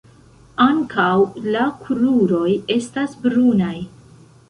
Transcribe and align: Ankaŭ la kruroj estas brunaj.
Ankaŭ 0.63 1.11
la 1.57 1.67
kruroj 1.83 2.51
estas 2.79 3.17
brunaj. 3.27 3.75